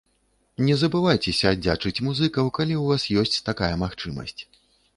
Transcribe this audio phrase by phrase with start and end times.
[0.67, 4.39] Не забывайцеся аддзячыць музыкаў, калі ў вас ёсць такая магчымасць.